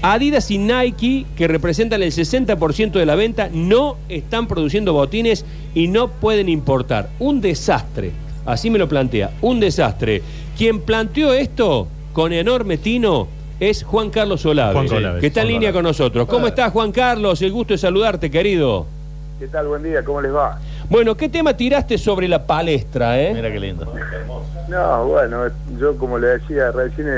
Adidas 0.00 0.48
y 0.52 0.58
Nike, 0.58 1.26
que 1.36 1.48
representan 1.48 2.02
el 2.04 2.12
60% 2.12 2.92
de 2.92 3.06
la 3.06 3.16
venta, 3.16 3.48
no 3.52 3.96
están 4.08 4.46
produciendo 4.46 4.92
botines 4.92 5.44
y 5.74 5.88
no 5.88 6.08
pueden 6.08 6.48
importar. 6.48 7.08
Un 7.18 7.40
desastre. 7.40 8.12
Así 8.46 8.70
me 8.70 8.78
lo 8.78 8.88
plantea. 8.88 9.32
Un 9.42 9.58
desastre. 9.58 10.22
Quien 10.56 10.80
planteó 10.82 11.32
esto 11.32 11.88
con 12.12 12.32
enorme 12.32 12.78
tino 12.78 13.26
es 13.58 13.82
Juan 13.82 14.10
Carlos 14.10 14.46
Olave, 14.46 14.74
Juan 14.74 14.88
Olave, 14.88 15.20
que 15.20 15.26
está 15.26 15.40
en 15.40 15.46
Juan 15.48 15.54
línea 15.54 15.72
con 15.72 15.82
nosotros. 15.82 16.28
¿Cómo 16.28 16.46
estás, 16.46 16.72
Juan 16.72 16.92
Carlos? 16.92 17.42
El 17.42 17.50
gusto 17.50 17.74
de 17.74 17.78
saludarte, 17.78 18.30
querido. 18.30 18.86
¿Qué 19.40 19.48
tal? 19.48 19.66
Buen 19.66 19.82
día, 19.82 20.04
¿cómo 20.04 20.20
les 20.20 20.32
va? 20.32 20.60
Bueno, 20.88 21.16
¿qué 21.16 21.28
tema 21.28 21.56
tiraste 21.56 21.98
sobre 21.98 22.28
la 22.28 22.46
palestra, 22.46 23.20
eh? 23.20 23.32
Mira 23.34 23.50
qué 23.52 23.58
lindo. 23.58 23.92
No, 24.68 25.06
bueno, 25.06 25.46
yo 25.78 25.96
como 25.96 26.18
le 26.18 26.28
decía 26.28 26.70
recién 26.70 27.08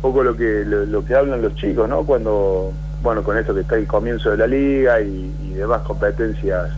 poco 0.00 0.22
lo 0.22 0.36
que 0.36 0.64
lo, 0.64 1.04
que 1.04 1.14
hablan 1.14 1.42
los 1.42 1.54
chicos, 1.54 1.88
¿no? 1.88 2.04
Cuando, 2.04 2.72
bueno, 3.02 3.22
con 3.22 3.36
esto 3.36 3.54
que 3.54 3.60
está 3.60 3.76
el 3.76 3.86
comienzo 3.86 4.30
de 4.30 4.36
la 4.36 4.46
liga 4.46 5.00
y, 5.00 5.32
demás 5.56 5.80
competencias 5.82 6.68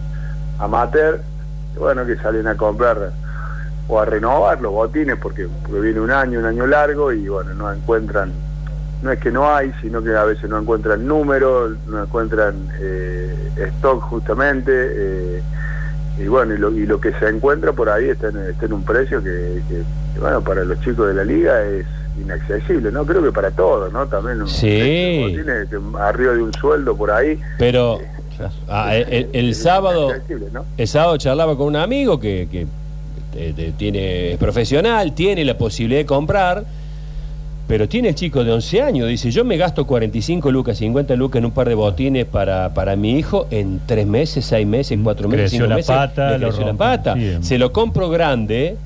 amateur, 0.61 1.21
bueno, 1.77 2.07
que 2.07 2.17
salen 2.17 2.47
a 2.47 2.57
comprar 2.57 3.11
o 3.89 4.01
a 4.01 4.05
renovar 4.05 4.61
los 4.61 4.73
botines 4.73 5.17
porque, 5.21 5.49
porque 5.63 5.81
viene 5.81 6.01
un 6.01 6.13
año, 6.13 6.39
un 6.39 6.47
año 6.47 6.67
largo 6.67 7.13
y 7.13 7.27
bueno, 7.29 7.55
no 7.55 7.73
encuentran, 7.73 8.33
no 9.03 9.11
es 9.11 9.19
que 9.19 9.33
no 9.33 9.53
hay, 9.53 9.73
sino 9.81 10.03
que 10.03 10.15
a 10.15 10.25
veces 10.25 10.49
no 10.49 10.59
encuentran 10.61 11.07
números, 11.07 11.77
no 11.89 12.05
encuentran 12.05 12.69
eh, 12.81 13.51
stock 13.57 14.01
justamente. 14.03 14.73
eh, 14.75 15.43
y 16.19 16.27
bueno, 16.27 16.55
y 16.55 16.59
lo, 16.59 16.71
y 16.73 16.85
lo 16.85 17.01
que 17.01 17.13
se 17.13 17.29
encuentra 17.29 17.73
por 17.73 17.89
ahí 17.89 18.09
está 18.09 18.29
en, 18.29 18.39
está 18.39 18.67
en 18.67 18.73
un 18.73 18.85
precio 18.85 19.23
que, 19.23 19.63
que, 19.69 19.83
bueno, 20.21 20.41
para 20.43 20.65
los 20.65 20.81
chicos 20.81 21.07
de 21.07 21.15
la 21.15 21.25
liga 21.25 21.63
es 21.63 21.87
inaccesible, 22.23 22.91
¿no? 22.93 23.05
Creo 23.05 23.23
que 23.23 23.33
para 23.33 23.51
todos, 23.51 23.93
¿no? 23.93 24.07
También 24.07 24.43
un- 24.43 24.49
Sí. 24.49 25.21
botines 25.23 25.69
que 25.69 25.77
arriba 26.01 26.33
de 26.35 26.43
un 26.43 26.53
sueldo 26.55 26.97
por 26.97 27.11
ahí. 27.11 27.39
Pero 27.59 27.99
ah, 28.69 28.95
el, 28.97 29.13
el- 29.13 29.29
el 29.33 29.55
sábado, 29.55 30.13
el 30.77 30.89
sábado 30.89 31.17
charlaba 31.17 31.57
con 31.57 31.67
un 31.69 31.77
amigo 31.77 32.19
que, 32.21 32.49
que, 32.51 32.67
eh, 33.37 33.53
de- 33.57 33.73
tiene, 33.73 34.33
es 34.33 34.39
profesional, 34.39 35.15
tiene 35.15 35.45
la 35.45 35.57
posibilidad 35.59 36.01
de 36.01 36.07
comprar, 36.07 36.65
pero 37.67 37.87
tiene 37.87 38.09
el 38.09 38.15
chico 38.15 38.45
de 38.45 38.53
11 38.53 38.81
años. 38.81 39.07
Dice, 39.09 39.31
yo 39.31 39.45
me 39.45 39.57
gasto 39.59 39.87
45 39.87 40.51
lucas, 40.51 40.79
50 40.79 41.15
lucas 41.17 41.39
en 41.41 41.45
un 41.45 41.51
par 41.51 41.69
de 41.69 41.75
botines 41.75 42.25
para, 42.25 42.73
para 42.73 42.97
mi 42.97 43.19
hijo 43.19 43.47
en 43.51 43.81
3 43.85 44.07
meses, 44.07 44.47
6 44.47 44.67
meses, 44.67 44.99
4 45.03 45.29
meses, 45.29 45.51
Creció 45.51 45.59
5 45.67 45.69
la 45.69 45.77
meses. 45.77 45.95
pata, 45.95 46.31
le 46.39 46.47
creció 46.47 46.65
la 46.67 46.73
pata. 46.75 47.15
Sí. 47.15 47.37
Se 47.43 47.59
lo 47.59 47.71
compro 47.73 48.09
grande, 48.09 48.77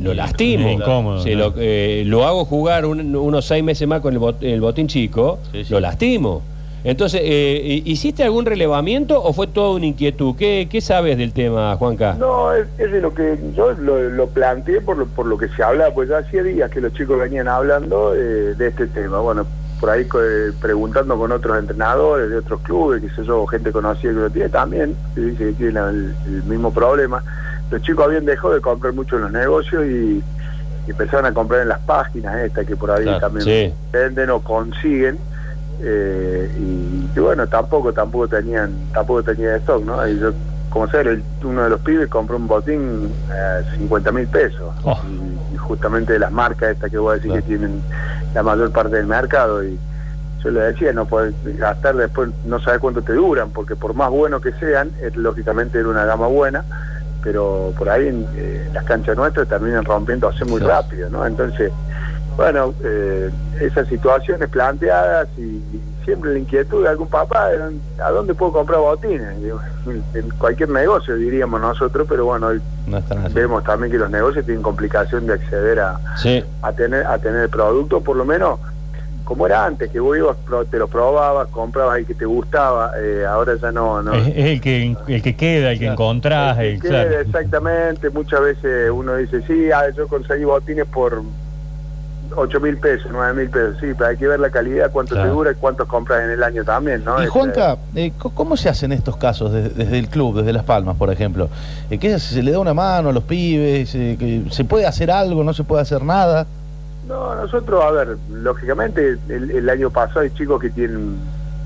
lo 0.00 0.14
lastimo. 0.14 0.68
Incómodo, 0.70 1.22
claro. 1.22 1.38
lo, 1.38 1.54
eh, 1.58 2.02
lo 2.06 2.24
hago 2.26 2.44
jugar 2.44 2.84
un- 2.86 3.14
unos 3.16 3.46
6 3.46 3.62
meses 3.64 3.86
más 3.88 4.00
con 4.00 4.14
el, 4.14 4.20
bot- 4.20 4.42
el 4.42 4.60
botín 4.60 4.86
chico, 4.88 5.38
Sí, 5.52 5.64
sí. 5.64 5.72
lo 5.72 5.80
lastimo. 5.80 6.42
Entonces, 6.84 7.20
eh, 7.24 7.82
¿hiciste 7.84 8.22
algún 8.22 8.46
relevamiento 8.46 9.20
o 9.20 9.32
fue 9.32 9.48
toda 9.48 9.74
una 9.74 9.86
inquietud? 9.86 10.36
¿Qué, 10.36 10.68
qué 10.70 10.80
sabes 10.80 11.18
del 11.18 11.32
tema, 11.32 11.74
Juanca? 11.76 12.14
No, 12.16 12.52
es, 12.54 12.66
es 12.78 12.92
de 12.92 13.00
lo 13.00 13.12
que 13.12 13.36
yo 13.56 13.72
lo, 13.72 13.98
lo 14.08 14.28
planteé 14.28 14.80
por 14.80 14.96
lo, 14.96 15.06
por 15.06 15.26
lo 15.26 15.36
que 15.36 15.48
se 15.48 15.62
hablaba, 15.64 15.92
pues 15.92 16.08
ya 16.08 16.18
hacía 16.18 16.44
días 16.44 16.70
que 16.70 16.80
los 16.80 16.92
chicos 16.92 17.18
venían 17.18 17.48
hablando 17.48 18.14
eh, 18.14 18.54
de 18.54 18.68
este 18.68 18.86
tema. 18.86 19.18
Bueno, 19.18 19.44
por 19.80 19.90
ahí 19.90 20.02
eh, 20.02 20.52
preguntando 20.60 21.18
con 21.18 21.32
otros 21.32 21.58
entrenadores 21.58 22.30
de 22.30 22.36
otros 22.36 22.60
clubes, 22.60 23.02
qué 23.02 23.08
sé 23.16 23.24
yo, 23.26 23.44
gente 23.46 23.72
conocida 23.72 24.12
que 24.12 24.18
lo 24.20 24.30
tiene 24.30 24.48
también, 24.48 24.94
que 25.14 25.20
dice 25.22 25.44
que 25.46 25.52
tiene 25.54 25.80
el, 25.80 26.14
el 26.26 26.42
mismo 26.44 26.72
problema. 26.72 27.20
Los 27.70 27.82
chicos 27.82 28.04
habían 28.06 28.24
dejado 28.24 28.54
de 28.54 28.60
comprar 28.60 28.92
mucho 28.92 29.16
en 29.16 29.22
los 29.22 29.32
negocios 29.32 29.84
y, 29.86 30.22
y 30.86 30.90
empezaron 30.90 31.26
a 31.26 31.34
comprar 31.34 31.62
en 31.62 31.68
las 31.68 31.80
páginas 31.80 32.36
estas 32.38 32.64
que 32.66 32.76
por 32.76 32.90
ahí 32.90 33.02
Claro, 33.04 33.20
también 33.20 33.44
sí. 33.44 33.74
venden 33.92 34.30
o 34.30 34.40
consiguen. 34.40 35.18
eh, 35.82 36.50
y, 36.58 37.08
y 37.14 37.20
bueno, 37.20 37.46
tampoco 37.46 37.92
tampoco 37.92 38.28
tenían 38.28 38.72
tampoco 38.92 39.22
tenía 39.22 39.56
stock, 39.56 39.84
¿no? 39.84 40.06
Y 40.08 40.18
yo, 40.18 40.32
como 40.70 40.88
sé, 40.88 41.02
uno 41.42 41.64
de 41.64 41.70
los 41.70 41.80
pibes 41.80 42.08
compró 42.08 42.36
un 42.36 42.46
botín 42.48 43.10
a 43.30 43.62
50 43.76 44.12
mil 44.12 44.26
pesos. 44.28 44.72
Oh. 44.84 44.98
Y, 45.50 45.54
y 45.54 45.56
justamente 45.56 46.12
de 46.14 46.18
las 46.18 46.32
marcas 46.32 46.70
estas 46.70 46.90
que 46.90 46.98
voy 46.98 47.12
a 47.12 47.14
decir 47.16 47.30
Claro. 47.30 47.42
que 47.42 47.48
tienen 47.48 47.82
la 48.34 48.42
mayor 48.42 48.70
parte 48.72 48.96
del 48.96 49.06
mercado. 49.06 49.64
Y 49.64 49.78
yo 50.44 50.50
le 50.50 50.60
decía, 50.60 50.92
no 50.92 51.06
puedes 51.06 51.34
gastar 51.58 51.96
después, 51.96 52.30
no 52.46 52.60
sabes 52.60 52.78
cuánto 52.80 53.02
te 53.02 53.12
duran, 53.14 53.50
porque 53.50 53.74
por 53.74 53.94
más 53.94 54.10
buenos 54.10 54.40
que 54.42 54.52
sean, 54.52 54.90
es, 55.02 55.16
lógicamente 55.16 55.78
era 55.78 55.88
una 55.88 56.04
gama 56.04 56.26
buena, 56.26 56.64
pero 57.26 57.72
por 57.76 57.88
ahí 57.90 58.06
en 58.06 58.24
eh, 58.36 58.70
las 58.72 58.84
canchas 58.84 59.16
nuestras 59.16 59.48
terminan 59.48 59.84
rompiéndose 59.84 60.44
muy 60.44 60.60
Claro. 60.60 60.82
rápido, 60.82 61.10
¿no? 61.10 61.26
Entonces, 61.26 61.72
bueno, 62.36 62.72
eh, 62.84 63.30
esas 63.60 63.88
situaciones 63.88 64.48
planteadas 64.48 65.26
y, 65.36 65.40
y 65.42 65.82
siempre 66.04 66.34
la 66.34 66.38
inquietud 66.38 66.84
de 66.84 66.88
algún 66.90 67.08
papá, 67.08 67.48
¿a 68.00 68.10
dónde 68.12 68.32
puedo 68.32 68.52
comprar 68.52 68.78
botines? 68.78 69.40
Digo, 69.42 69.58
En 70.14 70.28
cualquier 70.38 70.68
negocio 70.68 71.16
diríamos 71.16 71.60
nosotros, 71.60 72.06
pero 72.08 72.26
bueno, 72.26 72.50
No 72.86 72.98
así. 72.98 73.34
vemos 73.34 73.64
también 73.64 73.90
que 73.90 73.98
los 73.98 74.08
negocios 74.10 74.44
tienen 74.46 74.62
complicación 74.62 75.26
de 75.26 75.32
acceder 75.32 75.80
a, 75.80 75.98
Sí. 76.16 76.44
a 76.62 76.70
tener 76.72 77.04
a 77.08 77.18
tener 77.18 77.40
el 77.42 77.48
producto, 77.50 78.00
por 78.02 78.14
lo 78.16 78.24
menos 78.24 78.60
como 79.26 79.44
era 79.44 79.66
antes, 79.66 79.90
que 79.90 79.98
vos 79.98 80.16
ibas, 80.16 80.36
pro- 80.46 80.64
te 80.64 80.78
lo 80.78 80.86
probabas, 80.86 81.48
comprabas 81.48 81.98
el 81.98 82.06
que 82.06 82.14
te 82.14 82.24
gustaba, 82.24 82.92
eh, 82.96 83.26
ahora 83.28 83.54
ya 83.60 83.72
no... 83.72 84.00
no 84.00 84.14
Es, 84.14 84.28
es 84.28 84.36
el 84.46 84.60
que 84.60 84.96
el 85.08 85.20
que 85.22 85.34
queda, 85.34 85.72
el 85.72 85.78
que 85.80 85.88
encontrás, 85.88 86.56
el, 86.60 86.80
que 86.80 86.88
claro. 86.88 87.18
Exactamente, 87.20 88.08
muchas 88.10 88.40
veces 88.40 88.88
uno 88.90 89.16
dice, 89.16 89.42
sí, 89.42 89.70
ah, 89.72 89.82
yo 89.96 90.06
conseguí 90.06 90.44
botines 90.44 90.86
por 90.86 91.22
8 92.36 92.60
mil 92.60 92.76
pesos, 92.78 93.08
9 93.12 93.34
mil 93.34 93.50
pesos, 93.50 93.76
sí, 93.80 93.86
pero 93.98 94.10
hay 94.10 94.16
que 94.16 94.26
ver 94.28 94.38
la 94.40 94.50
calidad, 94.50 94.90
cuánto 94.92 95.14
Claro. 95.14 95.28
te 95.30 95.34
dura 95.34 95.50
y 95.52 95.54
cuántos 95.56 95.88
compras 95.88 96.22
en 96.24 96.30
el 96.30 96.42
año 96.42 96.64
también, 96.64 97.04
¿no? 97.04 97.16
Y 97.18 97.26
Este, 97.26 97.30
Juanca, 97.30 97.76
eh, 97.94 98.12
¿cómo 98.18 98.56
se 98.56 98.68
hacen 98.68 98.92
estos 98.92 99.16
casos 99.16 99.52
desde, 99.52 99.70
desde 99.70 99.98
el 99.98 100.08
club, 100.08 100.36
desde 100.38 100.52
Las 100.52 100.64
Palmas, 100.64 100.96
por 100.96 101.10
ejemplo? 101.12 101.48
Eh, 101.90 101.98
¿qué 101.98 102.10
se, 102.18 102.34
se 102.34 102.42
le 102.42 102.52
da 102.52 102.58
una 102.60 102.74
mano 102.74 103.08
a 103.08 103.12
los 103.12 103.24
pibes? 103.24 103.92
Eh, 103.94 104.16
que 104.18 104.42
¿Se 104.50 104.64
puede 104.64 104.86
hacer 104.86 105.10
algo? 105.10 105.42
¿No 105.44 105.52
se 105.52 105.64
puede 105.64 105.82
hacer 105.82 106.02
nada? 106.04 106.46
No, 107.06 107.36
nosotros, 107.36 107.84
a 107.84 107.90
ver, 107.92 108.18
lógicamente 108.30 109.16
el, 109.28 109.68
año 109.70 109.90
pasado 109.90 110.20
hay 110.20 110.30
chicos 110.30 110.60
que 110.60 110.70
tienen 110.70 111.16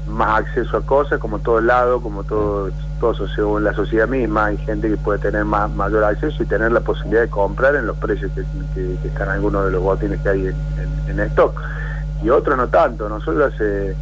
más 0.07 0.41
acceso 0.41 0.77
a 0.77 0.83
cosas, 0.83 1.19
como 1.19 1.39
todos 1.39 1.63
lados, 1.63 2.03
como 2.03 2.25
todo, 2.25 2.71
todo 3.01 3.59
en 3.59 3.65
la 3.65 3.73
sociedad 3.73 4.07
misma, 4.07 4.47
hay 4.47 4.59
gente 4.59 4.91
que 4.91 4.99
puede 4.99 5.19
tener 5.19 5.47
más 5.47 5.71
mayor 5.71 6.05
acceso 6.05 6.43
y 6.43 6.47
tener 6.47 6.73
la 6.73 6.81
posibilidad 6.81 7.23
de 7.23 7.31
comprar 7.31 7.75
en 7.77 7.87
los 7.87 7.97
precios 7.97 8.31
que, 8.75 9.09
están 9.09 9.31
algunos 9.31 9.65
de 9.65 9.71
los 9.71 9.83
botines 9.83 10.21
que 10.21 10.29
hay 10.29 10.47
en, 10.49 10.57
en- 11.09 11.21
stock. 11.21 11.59
Y 12.23 12.29
otros 12.29 12.59
no 12.59 12.69
tanto. 12.69 13.09
Nosotros 13.09 13.55
hace 13.55 13.97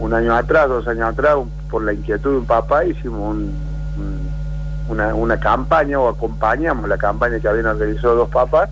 un 0.00 0.12
año 0.12 0.34
atrás, 0.34 0.68
dos 0.68 0.88
años 0.88 1.04
atrás, 1.04 1.36
por 1.70 1.84
la 1.84 1.92
inquietud 1.92 2.32
de 2.32 2.38
un 2.38 2.46
papá, 2.46 2.84
hicimos 2.84 3.36
un- 3.36 3.54
una, 4.88 5.14
una 5.14 5.38
campaña 5.38 6.00
o 6.00 6.08
acompañamos 6.08 6.88
la 6.88 6.98
campaña 6.98 7.38
que 7.38 7.46
habían 7.46 7.66
organizado 7.66 8.16
dos 8.16 8.28
papás 8.30 8.70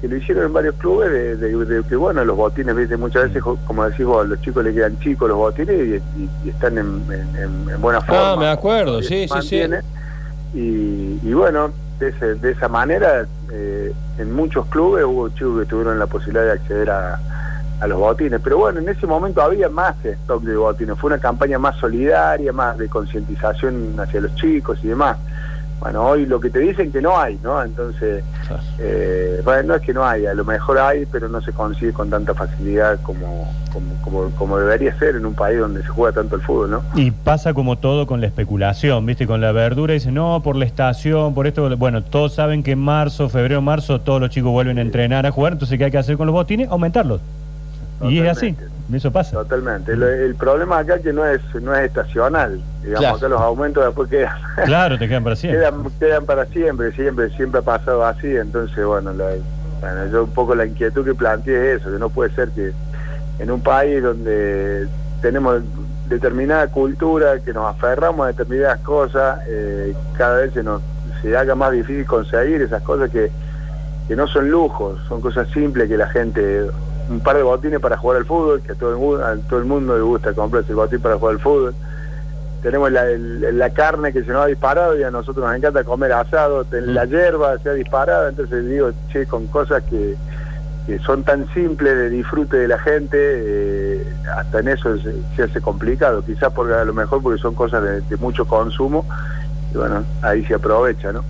que 0.00 0.08
lo 0.08 0.16
hicieron 0.16 0.44
en 0.46 0.52
varios 0.52 0.74
clubes 0.76 1.10
de, 1.10 1.36
de- 1.36 1.64
de 1.64 1.82
que 1.88 1.96
bueno 1.96 2.24
los 2.24 2.36
botines 2.36 2.74
viste 2.76 2.96
muchas 2.96 3.24
veces 3.32 3.42
como 3.66 3.84
decís 3.88 4.04
vos 4.04 4.24
a 4.24 4.28
los 4.28 4.40
chicos 4.42 4.62
le 4.64 4.74
quedan 4.74 4.98
chicos 5.00 5.28
los 5.28 5.38
botines 5.38 5.74
y, 6.16 6.20
y- 6.22 6.30
y 6.44 6.48
están 6.50 6.76
en, 6.78 7.02
en- 7.10 7.36
en- 7.36 7.70
en 7.70 7.80
buena 7.80 8.00
forma. 8.02 8.32
Ah, 8.32 8.36
me 8.36 8.48
acuerdo, 8.48 9.02
sí, 9.02 9.26
sí, 9.28 9.42
sí. 9.42 9.62
y, 10.54 11.20
y 11.22 11.32
bueno 11.32 11.70
de, 11.98 12.08
ese- 12.08 12.34
de 12.34 12.50
esa 12.52 12.68
manera 12.68 13.26
eh, 13.50 13.92
en 14.18 14.32
muchos 14.32 14.66
clubes 14.66 15.04
hubo 15.04 15.28
chicos 15.30 15.60
que 15.60 15.66
tuvieron 15.66 15.98
la 15.98 16.06
posibilidad 16.06 16.44
de 16.44 16.52
acceder 16.52 16.90
a, 16.90 17.18
a 17.80 17.86
los 17.86 17.98
botines. 17.98 18.40
Pero 18.42 18.58
bueno 18.58 18.80
en 18.80 18.88
ese 18.88 19.06
momento 19.06 19.42
había 19.42 19.68
más 19.68 19.94
stock 20.04 20.42
de 20.42 20.56
botines. 20.56 20.98
Fue 20.98 21.08
una 21.08 21.18
campaña 21.20 21.58
más 21.58 21.76
solidaria 21.76 22.52
más 22.52 22.76
de 22.78 22.88
concientización 22.88 23.94
hacia 23.98 24.20
los 24.20 24.34
chicos 24.34 24.78
y 24.82 24.88
demás 24.88 25.16
bueno, 25.80 26.06
hoy 26.06 26.24
lo 26.26 26.40
que 26.40 26.50
te 26.50 26.60
dicen 26.60 26.90
que 26.90 27.02
no 27.02 27.18
hay, 27.18 27.38
¿no? 27.42 27.62
Entonces, 27.62 28.24
eh, 28.78 29.40
bueno, 29.44 29.62
no 29.64 29.74
es 29.74 29.82
que 29.82 29.92
no 29.92 30.04
hay, 30.04 30.24
a 30.24 30.34
lo 30.34 30.44
mejor 30.44 30.78
hay, 30.78 31.04
pero 31.06 31.28
no 31.28 31.40
se 31.42 31.52
consigue 31.52 31.92
con 31.92 32.08
tanta 32.08 32.32
facilidad 32.32 32.98
como, 33.02 33.52
como, 33.72 34.02
como, 34.02 34.30
como 34.30 34.58
debería 34.58 34.98
ser 34.98 35.16
en 35.16 35.26
un 35.26 35.34
país 35.34 35.58
donde 35.58 35.82
se 35.82 35.88
juega 35.88 36.12
tanto 36.12 36.36
el 36.36 36.42
fútbol, 36.42 36.70
¿no? 36.70 36.82
Y 36.94 37.10
pasa 37.10 37.52
como 37.52 37.76
todo 37.76 38.06
con 38.06 38.20
la 38.20 38.26
especulación, 38.26 39.04
¿viste? 39.04 39.26
Con 39.26 39.40
la 39.40 39.52
verdura 39.52 39.94
dicen, 39.94 40.14
no, 40.14 40.40
por 40.42 40.56
la 40.56 40.64
estación, 40.64 41.34
por 41.34 41.46
esto. 41.46 41.76
Bueno, 41.76 42.02
todos 42.02 42.34
saben 42.34 42.62
que 42.62 42.72
en 42.72 42.78
marzo, 42.78 43.28
febrero, 43.28 43.60
marzo, 43.60 44.00
todos 44.00 44.20
los 44.20 44.30
chicos 44.30 44.52
vuelven 44.52 44.78
a 44.78 44.82
entrenar, 44.82 45.26
a 45.26 45.32
jugar. 45.32 45.52
Entonces, 45.52 45.76
¿qué 45.76 45.84
hay 45.84 45.90
que 45.90 45.98
hacer 45.98 46.16
con 46.16 46.26
los 46.26 46.32
botines? 46.32 46.70
Aumentarlos. 46.70 47.20
Y 48.02 48.18
es 48.20 48.28
así. 48.36 48.56
Eso 48.92 49.10
pasa. 49.10 49.32
Totalmente. 49.38 49.92
El, 49.92 50.02
el 50.02 50.34
problema 50.34 50.78
acá 50.78 50.96
es 50.96 51.02
que 51.02 51.12
no 51.12 51.24
es, 51.24 51.40
no 51.60 51.74
es 51.74 51.86
estacional. 51.86 52.60
Digamos, 52.82 53.00
Claro. 53.00 53.16
acá 53.16 53.28
los 53.28 53.40
aumentos 53.40 53.84
después 53.84 54.10
quedan, 54.10 54.36
Claro, 54.66 54.98
te 54.98 55.08
quedan 55.08 55.24
para 55.24 55.36
siempre. 55.36 55.60
quedan, 55.62 55.84
quedan 55.98 56.26
para 56.26 56.44
siempre, 56.46 56.92
siempre, 56.92 57.30
siempre 57.30 57.60
ha 57.60 57.62
pasado 57.62 58.04
así. 58.04 58.36
Entonces, 58.36 58.84
bueno, 58.84 59.12
la- 59.14 59.30
bueno, 59.80 60.06
yo 60.12 60.24
un 60.24 60.30
poco 60.30 60.54
la 60.54 60.66
inquietud 60.66 61.04
que 61.04 61.14
planteé 61.14 61.74
es 61.74 61.80
eso, 61.80 61.90
que 61.92 61.98
no 61.98 62.08
puede 62.10 62.30
ser 62.34 62.50
que 62.50 62.72
en 63.38 63.50
un 63.50 63.60
país 63.62 64.02
donde 64.02 64.86
tenemos 65.22 65.60
determinada 66.08 66.66
cultura, 66.68 67.38
que 67.40 67.52
nos 67.54 67.74
aferramos 67.74 68.24
a 68.24 68.28
determinadas 68.28 68.80
cosas, 68.80 69.40
eh, 69.48 69.94
cada 70.16 70.36
vez 70.38 70.52
se 70.52 70.62
nos 70.62 70.82
se 71.22 71.34
haga 71.36 71.54
más 71.54 71.72
difícil 71.72 72.04
conseguir 72.04 72.60
esas 72.60 72.82
cosas 72.82 73.08
que, 73.10 73.30
que 74.08 74.14
no 74.14 74.26
son 74.26 74.50
lujos, 74.50 75.00
son 75.08 75.22
cosas 75.22 75.48
simples 75.48 75.88
que 75.88 75.96
la 75.96 76.06
gente 76.08 76.66
un 77.10 77.20
par 77.20 77.36
de 77.36 77.42
botines 77.42 77.80
para 77.80 77.96
jugar 77.96 78.18
al 78.18 78.24
fútbol, 78.26 78.62
que 78.62 78.72
a 78.72 78.74
todo 78.74 78.90
el, 78.92 78.96
mundo, 78.96 79.24
a 79.24 79.36
todo 79.48 79.58
el 79.58 79.64
mundo 79.66 79.94
le 79.96 80.02
gusta 80.02 80.32
comprarse 80.32 80.70
el 80.70 80.76
botín 80.76 81.00
para 81.00 81.16
jugar 81.18 81.34
al 81.34 81.40
fútbol. 81.40 81.74
Tenemos 82.62 82.90
la, 82.90 83.04
el- 83.10 83.58
la 83.58 83.70
carne 83.70 84.12
que 84.12 84.22
se 84.24 84.32
nos 84.32 84.44
ha 84.44 84.46
disparado 84.46 84.98
y 84.98 85.02
a 85.02 85.10
nosotros 85.10 85.44
nos 85.44 85.54
encanta 85.54 85.84
comer 85.84 86.12
asado, 86.12 86.64
ten- 86.64 86.94
la 86.94 87.04
hierba 87.04 87.58
se 87.58 87.68
ha 87.68 87.72
disparado, 87.74 88.28
entonces 88.28 88.66
digo, 88.66 88.90
che, 89.12 89.26
con 89.26 89.46
cosas 89.48 89.82
que, 89.84 90.16
que 90.86 90.98
son 91.00 91.24
tan 91.24 91.46
simples 91.52 91.94
de 91.94 92.08
disfrute 92.08 92.56
de 92.56 92.68
la 92.68 92.78
gente, 92.78 93.16
eh, 93.20 94.06
hasta 94.34 94.60
en 94.60 94.68
eso 94.68 94.96
se, 94.96 95.14
se 95.36 95.42
hace 95.42 95.60
complicado, 95.60 96.24
quizás 96.24 96.52
porque 96.54 96.72
a 96.72 96.84
lo 96.86 96.94
mejor 96.94 97.22
porque 97.22 97.38
son 97.40 97.54
cosas 97.54 97.82
de, 97.82 98.00
de 98.00 98.16
mucho 98.16 98.46
consumo, 98.46 99.04
y 99.74 99.76
bueno, 99.76 100.02
ahí 100.22 100.42
se 100.46 100.54
aprovecha, 100.54 101.12
¿no? 101.12 101.22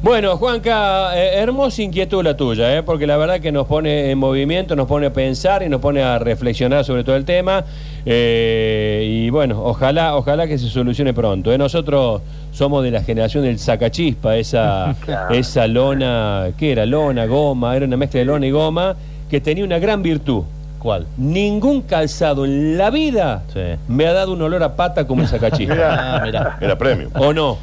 Bueno, 0.00 0.36
Juanca, 0.36 1.18
eh, 1.18 1.40
hermosa 1.42 1.82
inquietud 1.82 2.22
la 2.22 2.36
tuya, 2.36 2.76
eh, 2.76 2.82
porque 2.84 3.04
la 3.04 3.16
verdad 3.16 3.40
que 3.40 3.50
nos 3.50 3.66
pone 3.66 4.12
en 4.12 4.18
movimiento, 4.18 4.76
nos 4.76 4.86
pone 4.86 5.06
a 5.06 5.12
pensar 5.12 5.64
y 5.64 5.68
nos 5.68 5.80
pone 5.80 6.02
a 6.02 6.20
reflexionar 6.20 6.84
sobre 6.84 7.02
todo 7.02 7.16
el 7.16 7.24
tema. 7.24 7.64
eh, 8.06 9.04
y 9.06 9.28
bueno, 9.30 9.60
ojalá, 9.64 10.14
ojalá 10.14 10.46
que 10.46 10.56
se 10.56 10.68
solucione 10.68 11.12
pronto. 11.12 11.52
eh. 11.52 11.58
Nosotros 11.58 12.22
somos 12.52 12.84
de 12.84 12.92
la 12.92 13.02
generación 13.02 13.42
del 13.42 13.58
sacachispa, 13.58 14.36
esa, 14.36 14.94
esa 15.30 15.66
lona, 15.66 16.50
¿qué 16.56 16.72
era? 16.72 16.86
Lona, 16.86 17.26
goma, 17.26 17.74
era 17.76 17.84
una 17.84 17.96
mezcla 17.96 18.20
de 18.20 18.26
lona 18.26 18.46
y 18.46 18.50
goma, 18.52 18.94
que 19.28 19.40
tenía 19.40 19.64
una 19.64 19.80
gran 19.80 20.00
virtud. 20.02 20.44
¿Cuál? 20.78 21.06
Ningún 21.16 21.82
calzado 21.82 22.44
en 22.44 22.78
la 22.78 22.90
vida 22.90 23.42
Sí. 23.52 23.58
me 23.88 24.06
ha 24.06 24.12
dado 24.12 24.32
un 24.32 24.40
olor 24.42 24.62
a 24.62 24.76
pata 24.76 25.08
como 25.08 25.22
el 25.22 25.28
sacachispa. 25.28 25.74
Ah, 25.90 26.22
mirá. 26.24 26.56
Era 26.60 26.78
premio. 26.78 27.10
¿O 27.16 27.32
no? 27.32 27.58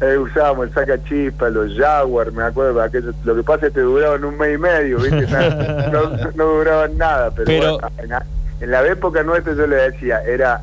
Eh, 0.00 0.16
usábamos 0.16 0.68
el 0.68 0.74
saca 0.74 1.02
chispa, 1.04 1.48
los 1.50 1.76
Jaguar, 1.76 2.30
me 2.30 2.44
acuerdo, 2.44 2.80
aquello- 2.80 3.12
lo 3.24 3.34
que 3.34 3.42
pasa 3.42 3.66
es 3.66 3.72
que 3.72 3.80
duraban 3.80 4.24
un 4.24 4.38
mes 4.38 4.54
y 4.54 4.58
medio, 4.58 4.98
¿viste? 4.98 5.26
No, 6.36 6.44
duraban 6.44 6.96
nada, 6.96 7.30
pero, 7.32 7.46
Pero- 7.46 7.72
bueno, 7.78 7.88
en, 7.98 8.08
la, 8.10 8.24
en 8.60 8.70
la 8.70 8.86
época 8.86 9.22
nuestra 9.24 9.54
yo 9.54 9.66
le 9.66 9.76
decía, 9.76 10.20
era 10.24 10.60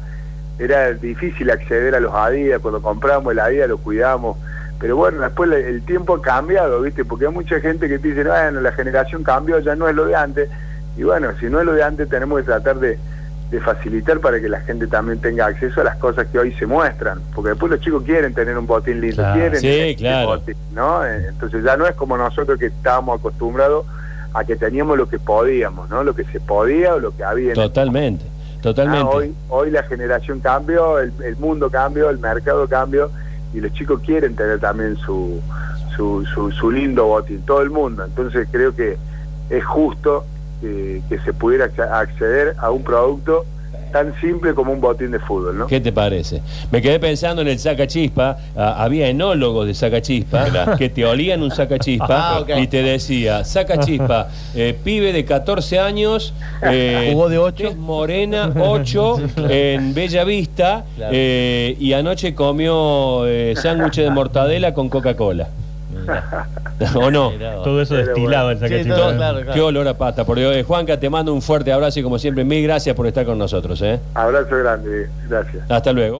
era 0.57 0.93
difícil 0.93 1.51
acceder 1.51 1.95
a 1.95 1.99
los 1.99 2.13
Adidas, 2.13 2.61
cuando 2.61 2.81
compramos 2.81 3.33
el 3.33 3.39
Adidas 3.39 3.67
lo 3.67 3.77
cuidamos, 3.77 4.37
pero 4.79 4.95
bueno, 4.95 5.19
después 5.19 5.49
le- 5.49 5.67
el 5.67 5.83
tiempo 5.83 6.15
ha 6.15 6.21
cambiado, 6.21 6.79
¿viste? 6.81 7.03
Porque 7.03 7.25
hay 7.25 7.33
mucha 7.33 7.59
gente 7.59 7.89
que 7.89 7.99
te 7.99 8.07
dice, 8.07 8.23
bueno, 8.23 8.61
la 8.61 8.71
generación 8.71 9.21
cambió, 9.21 9.59
ya 9.59 9.75
no 9.75 9.89
es 9.89 9.95
lo 9.95 10.05
de 10.05 10.15
antes, 10.15 10.49
y 10.95 11.03
bueno, 11.03 11.31
si 11.41 11.47
no 11.47 11.59
es 11.59 11.65
lo 11.65 11.73
de 11.73 11.83
antes 11.83 12.07
tenemos 12.07 12.39
que 12.39 12.45
tratar 12.45 12.77
de, 12.79 12.97
de 13.51 13.61
facilitar 13.61 14.19
para 14.19 14.39
que 14.41 14.49
la 14.49 14.59
gente 14.61 14.87
también 14.87 15.19
tenga 15.19 15.45
acceso 15.45 15.81
a 15.81 15.83
las 15.83 15.97
cosas 15.97 16.27
que 16.31 16.39
hoy 16.39 16.51
se 16.53 16.65
muestran, 16.65 17.19
porque 17.33 17.49
después 17.51 17.71
los 17.71 17.79
chicos 17.79 18.03
quieren 18.03 18.33
tener 18.33 18.57
un 18.57 18.65
botín 18.65 18.99
lindo, 19.01 19.17
Claro. 19.17 19.39
quieren 19.39 19.59
Sí, 19.61 19.67
tener 19.67 19.85
ese 19.87 19.95
claro. 19.97 20.27
botín, 20.27 20.55
¿no? 20.73 21.05
Entonces 21.05 21.63
ya 21.63 21.77
no 21.77 21.85
es 21.87 21.95
como 21.95 22.17
nosotros 22.17 22.57
que 22.57 22.65
estábamos 22.67 23.19
acostumbrados 23.19 23.85
a 24.33 24.43
que 24.43 24.55
teníamos 24.55 24.97
lo 24.97 25.07
que 25.07 25.19
podíamos, 25.19 25.89
¿no? 25.89 26.03
Lo 26.03 26.15
que 26.15 26.23
se 26.25 26.39
podía 26.39 26.95
o 26.95 26.99
lo 26.99 27.15
que 27.15 27.23
había. 27.23 27.45
en 27.53 27.59
el 27.59 27.67
Totalmente, 27.67 28.25
totalmente. 28.61 29.05
Ah, 29.05 29.15
hoy, 29.15 29.33
hoy 29.49 29.71
la 29.71 29.83
generación 29.83 30.39
cambió, 30.39 30.99
el, 30.99 31.13
el 31.23 31.37
mundo 31.37 31.69
cambió, 31.69 32.09
el 32.09 32.17
mercado 32.17 32.67
cambió 32.67 33.11
y 33.53 33.61
los 33.61 33.71
chicos 33.73 34.01
quieren 34.01 34.35
tener 34.35 34.59
también 34.59 34.97
su, 34.97 35.39
su, 35.95 36.25
su, 36.33 36.51
su 36.51 36.71
lindo 36.71 37.05
botín, 37.05 37.43
todo 37.45 37.61
el 37.61 37.69
mundo. 37.69 38.03
Entonces 38.03 38.47
creo 38.51 38.75
que 38.75 38.97
es 39.49 39.63
justo 39.63 40.25
que, 40.61 41.01
que 41.09 41.19
se 41.19 41.33
pudiera 41.33 41.65
acce- 41.67 41.89
acceder 41.91 42.55
a 42.59 42.71
un 42.71 42.83
producto 42.83 43.45
tan 43.91 44.13
simple 44.19 44.53
como 44.53 44.73
un 44.73 44.81
botín 44.81 45.11
de 45.11 45.19
fútbol, 45.19 45.57
¿no? 45.57 45.67
¿Qué 45.67 45.79
te 45.79 45.93
parece? 45.93 46.41
Me 46.69 46.81
quedé 46.81 46.99
pensando 46.99 47.41
en 47.41 47.47
el 47.47 47.57
sacachispa. 47.59 48.37
ah, 48.57 48.75
había 48.83 49.07
enólogos 49.07 49.67
de 49.67 49.73
sacachispa 49.73 50.75
que 50.77 50.89
te 50.89 51.05
olían 51.05 51.41
un 51.41 51.51
sacachispa 51.51 52.39
Ah, 52.49 52.59
y 52.59 52.67
te 52.67 52.83
decía, 52.83 53.45
sacachispa, 53.45 54.27
eh, 54.55 54.77
pibe 54.83 55.13
de 55.13 55.23
14 55.23 55.79
años, 55.79 56.33
eh, 56.61 57.09
¿Jugó 57.13 57.29
de 57.29 57.37
ocho? 57.37 57.69
tez 57.69 57.77
morena, 57.77 58.51
8, 58.59 59.17
en 59.49 59.93
Bella 59.93 60.25
Vista, 60.25 60.83
Claro. 60.97 61.11
eh, 61.15 61.77
y 61.79 61.93
anoche 61.93 62.35
comió 62.35 63.25
eh, 63.27 63.53
sándwich 63.55 63.95
de 63.97 64.09
mortadela 64.09 64.73
con 64.73 64.89
Coca-Cola. 64.89 65.47
¿O 66.95 67.09
no? 67.11 67.31
Todo 67.63 67.81
eso 67.81 67.95
Pero 67.95 68.05
destilado 68.07 68.51
el 68.51 68.57
Sí, 68.57 68.63
sacachispa. 68.63 68.95
todo, 68.95 69.15
claro, 69.15 69.37
claro. 69.39 69.53
Qué 69.53 69.61
olor 69.61 69.87
a 69.87 69.93
pata. 69.97 70.25
Por 70.25 70.37
Dios, 70.37 70.55
eh, 70.55 70.63
Juanca, 70.63 70.99
te 70.99 71.09
mando 71.09 71.33
un 71.33 71.41
fuerte 71.41 71.71
abrazo 71.71 71.99
y 71.99 72.03
como 72.03 72.19
siempre, 72.19 72.43
mil 72.43 72.63
gracias 72.63 72.95
por 72.95 73.07
estar 73.07 73.25
con 73.25 73.37
nosotros. 73.37 73.81
¿eh? 73.81 73.99
Abrazo 74.13 74.57
grande, 74.57 75.09
gracias. 75.27 75.69
Hasta 75.69 75.91
luego. 75.93 76.13